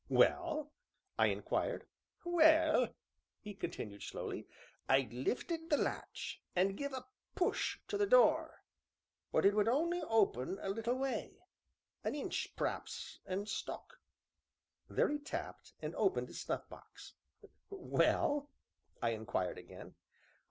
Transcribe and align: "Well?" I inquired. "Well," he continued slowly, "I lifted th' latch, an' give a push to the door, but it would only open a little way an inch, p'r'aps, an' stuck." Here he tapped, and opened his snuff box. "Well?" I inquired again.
"Well?" 0.09 0.71
I 1.19 1.27
inquired. 1.27 1.85
"Well," 2.25 2.87
he 3.39 3.53
continued 3.53 4.01
slowly, 4.01 4.47
"I 4.89 5.07
lifted 5.11 5.69
th' 5.69 5.77
latch, 5.77 6.41
an' 6.55 6.69
give 6.75 6.91
a 6.91 7.05
push 7.35 7.77
to 7.87 7.99
the 7.99 8.07
door, 8.07 8.63
but 9.31 9.45
it 9.45 9.53
would 9.53 9.67
only 9.67 10.01
open 10.01 10.57
a 10.59 10.69
little 10.69 10.95
way 10.95 11.43
an 12.03 12.15
inch, 12.15 12.51
p'r'aps, 12.55 13.19
an' 13.27 13.45
stuck." 13.45 13.99
Here 14.95 15.07
he 15.07 15.19
tapped, 15.19 15.71
and 15.83 15.93
opened 15.95 16.29
his 16.29 16.41
snuff 16.41 16.67
box. 16.67 17.13
"Well?" 17.69 18.49
I 19.03 19.09
inquired 19.11 19.59
again. 19.59 19.93